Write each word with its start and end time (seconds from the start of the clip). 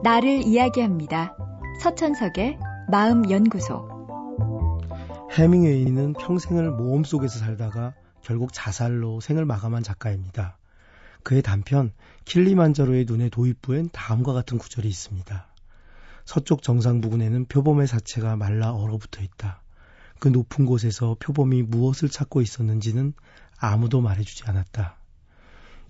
나를 0.00 0.46
이야기합니다. 0.46 1.36
서천석의 1.82 2.56
마음연구소. 2.88 3.88
해밍웨이는 5.32 6.12
평생을 6.12 6.70
모험 6.70 7.02
속에서 7.02 7.40
살다가 7.40 7.94
결국 8.22 8.52
자살로 8.52 9.18
생을 9.20 9.44
마감한 9.44 9.82
작가입니다. 9.82 10.56
그의 11.24 11.42
단편 11.42 11.92
킬리만자로의 12.26 13.06
눈의 13.06 13.30
도입부엔 13.30 13.90
다음과 13.92 14.32
같은 14.32 14.56
구절이 14.58 14.88
있습니다. 14.88 15.48
서쪽 16.24 16.62
정상 16.62 17.00
부근에는 17.00 17.46
표범의 17.46 17.88
사체가 17.88 18.36
말라 18.36 18.72
얼어붙어 18.72 19.20
있다. 19.20 19.62
그 20.20 20.28
높은 20.28 20.64
곳에서 20.64 21.16
표범이 21.18 21.62
무엇을 21.62 22.08
찾고 22.08 22.40
있었는지는 22.40 23.14
아무도 23.58 24.00
말해주지 24.00 24.44
않았다. 24.46 24.96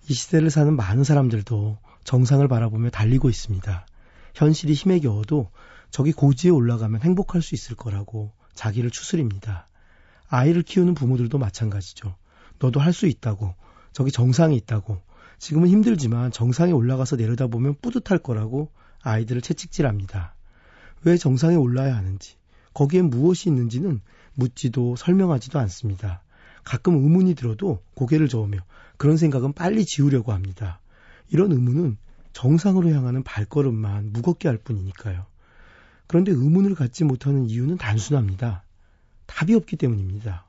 이 0.09 0.15
시대를 0.15 0.49
사는 0.49 0.75
많은 0.75 1.05
사람들도 1.05 1.77
정상을 2.05 2.49
바라보며 2.49 2.89
달리고 2.89 3.29
있습니다. 3.29 3.87
현실이 4.39 4.73
힘에 4.73 5.01
겨워도 5.01 5.51
저기 5.91 6.13
고지에 6.13 6.53
올라가면 6.53 7.03
행복할 7.03 7.43
수 7.43 7.57
있을 7.57 7.75
거라고 7.75 8.31
자기를 8.55 8.91
추스립니다. 8.91 9.67
아이를 10.29 10.63
키우는 10.63 10.95
부모들도 10.95 11.37
마찬가지죠. 11.39 12.15
너도 12.61 12.79
할 12.79 12.93
수 12.93 13.07
있다고, 13.07 13.55
저기 13.93 14.13
정상이 14.13 14.57
있다고, 14.57 15.01
지금은 15.39 15.69
힘들지만 15.69 16.31
정상에 16.31 16.71
올라가서 16.71 17.17
내려다보면 17.17 17.77
뿌듯할 17.83 18.19
거라고 18.19 18.71
아이들을 19.03 19.43
채찍질합니다. 19.43 20.37
왜 21.03 21.17
정상에 21.17 21.57
올라야 21.57 21.97
하는지, 21.97 22.37
거기엔 22.75 23.11
무엇이 23.11 23.49
있는지는 23.49 24.01
묻지도 24.35 24.95
설명하지도 24.95 25.59
않습니다. 25.59 26.23
가끔 26.63 26.95
의문이 26.95 27.35
들어도 27.35 27.83
고개를 27.95 28.29
저으며 28.29 28.59
그런 28.99 29.17
생각은 29.17 29.53
빨리 29.53 29.85
지우려고 29.85 30.33
합니다. 30.33 30.81
이런 31.29 31.51
의문은 31.51 31.97
정상으로 32.39 32.91
향하는 32.91 33.25
발걸음만 33.25 34.13
무겁게 34.13 34.47
할 34.47 34.59
뿐이니까요. 34.59 35.27
그런데 36.07 36.31
의문을 36.31 36.77
갖지 36.77 37.03
못하는 37.03 37.47
이유는 37.47 37.79
단순합니다. 37.79 38.63
답이 39.27 39.57
없기 39.57 39.75
때문입니다. 39.75 40.47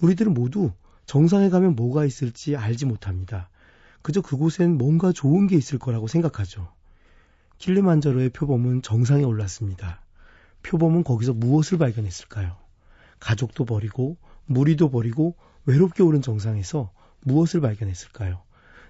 우리들은 0.00 0.34
모두 0.34 0.72
정상에 1.06 1.50
가면 1.50 1.76
뭐가 1.76 2.04
있을지 2.04 2.56
알지 2.56 2.86
못합니다. 2.86 3.48
그저 4.02 4.22
그곳엔 4.22 4.76
뭔가 4.76 5.12
좋은 5.12 5.46
게 5.46 5.56
있을 5.56 5.78
거라고 5.78 6.08
생각하죠. 6.08 6.72
킬리만자로의 7.58 8.30
표범은 8.30 8.82
정상에 8.82 9.22
올랐습니다. 9.22 10.00
표범은 10.64 11.04
거기서 11.04 11.32
무엇을 11.32 11.78
발견했을까요? 11.78 12.56
가족도 13.20 13.64
버리고 13.64 14.16
무리도 14.46 14.90
버리고 14.90 15.36
외롭게 15.64 16.02
오른 16.02 16.22
정상에서 16.22 16.90
무엇을 17.20 17.60
발견했을까요? 17.60 18.42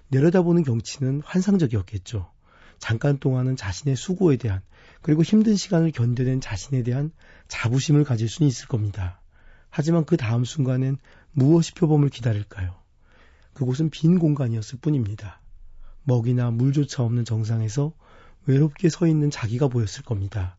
내려다보는 0.09 0.63
경치는 0.63 1.21
환상적이었겠죠. 1.25 2.31
잠깐 2.77 3.17
동안은 3.17 3.55
자신의 3.55 3.95
수고에 3.95 4.37
대한 4.37 4.61
그리고 5.01 5.23
힘든 5.23 5.55
시간을 5.55 5.91
견뎌낸 5.91 6.41
자신에 6.41 6.83
대한 6.83 7.11
자부심을 7.47 8.03
가질 8.03 8.27
수는 8.27 8.47
있을 8.47 8.67
겁니다. 8.67 9.21
하지만 9.69 10.05
그 10.05 10.17
다음 10.17 10.45
순간엔 10.45 10.97
무엇이 11.31 11.73
표범을 11.73 12.09
기다릴까요? 12.09 12.75
그곳은 13.53 13.89
빈 13.89 14.19
공간이었을 14.19 14.79
뿐입니다. 14.79 15.41
먹이나 16.03 16.51
물조차 16.51 17.03
없는 17.03 17.25
정상에서 17.25 17.93
외롭게 18.45 18.89
서 18.89 19.07
있는 19.07 19.31
자기가 19.31 19.67
보였을 19.67 20.03
겁니다. 20.03 20.57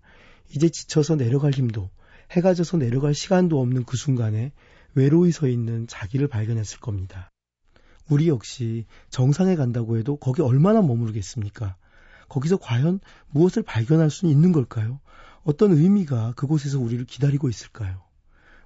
이제 0.50 0.68
지쳐서 0.68 1.16
내려갈 1.16 1.52
힘도, 1.52 1.90
해가 2.32 2.54
져서 2.54 2.78
내려갈 2.78 3.14
시간도 3.14 3.60
없는 3.60 3.84
그 3.84 3.96
순간에 3.96 4.52
외로이 4.94 5.30
서 5.30 5.46
있는 5.46 5.86
자기를 5.86 6.28
발견했을 6.28 6.80
겁니다. 6.80 7.30
우리 8.08 8.28
역시 8.28 8.86
정상에 9.10 9.56
간다고 9.56 9.96
해도 9.96 10.16
거기 10.16 10.42
얼마나 10.42 10.80
머무르겠습니까? 10.82 11.76
거기서 12.28 12.56
과연 12.58 13.00
무엇을 13.30 13.62
발견할 13.62 14.10
수는 14.10 14.32
있는 14.32 14.52
걸까요? 14.52 15.00
어떤 15.44 15.72
의미가 15.72 16.32
그곳에서 16.36 16.78
우리를 16.78 17.04
기다리고 17.04 17.48
있을까요? 17.48 18.02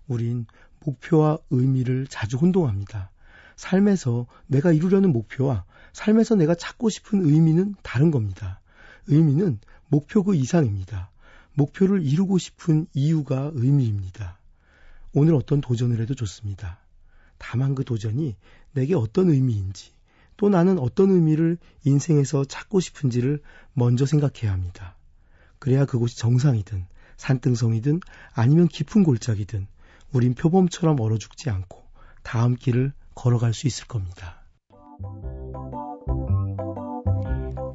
우린 0.09 0.47
목표와 0.81 1.39
의미를 1.51 2.07
자주 2.07 2.37
혼동합니다. 2.37 3.11
삶에서 3.57 4.27
내가 4.47 4.73
이루려는 4.73 5.13
목표와 5.13 5.65
삶에서 5.93 6.35
내가 6.35 6.55
찾고 6.55 6.89
싶은 6.89 7.27
의미는 7.27 7.75
다른 7.83 8.11
겁니다. 8.11 8.61
의미는 9.07 9.59
목표 9.89 10.23
그 10.23 10.35
이상입니다. 10.35 11.11
목표를 11.55 12.03
이루고 12.03 12.39
싶은 12.39 12.87
이유가 12.95 13.51
의미입니다. 13.55 14.39
오늘 15.13 15.35
어떤 15.35 15.61
도전을 15.61 16.01
해도 16.01 16.15
좋습니다. 16.15 16.79
다만 17.41 17.75
그 17.75 17.85
도전이 17.85 18.37
내게 18.73 18.95
어떤 18.95 19.31
의미인지, 19.31 19.93
또 20.37 20.49
나는 20.49 20.79
어떤 20.79 21.11
의미를 21.11 21.59
인생에서 21.85 22.45
찾고 22.45 22.79
싶은지를 22.79 23.43
먼저 23.73 24.07
생각해야 24.07 24.53
합니다. 24.53 24.95
그래야 25.59 25.87
그곳이 25.87 26.17
정상이든 26.19 26.87
산등성이든 27.17 28.01
아니면 28.35 28.69
깊은 28.69 29.03
골짜기든 29.05 29.67
우린 30.13 30.35
표범처럼 30.35 31.01
얼어 31.01 31.19
죽지 31.19 31.51
않고 31.51 31.83
다음 32.23 32.55
길을 32.55 32.93
걸어갈 33.15 33.53
수 33.55 33.67
있을 33.67 33.87
겁니다. 33.87 34.43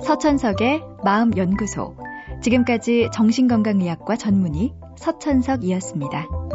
서천석의 0.04 0.82
마음연구소. 1.04 1.98
지금까지 2.42 3.10
정신건강의학과 3.14 4.16
전문의 4.16 4.74
서천석이었습니다. 4.98 6.55